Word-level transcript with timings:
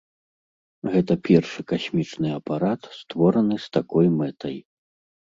Гэта 0.93 1.13
першы 1.27 1.61
касмічны 1.71 2.29
апарат, 2.37 2.81
створаны 3.01 3.55
з 3.67 3.71
такой 3.79 4.05
мэтай. 4.17 4.57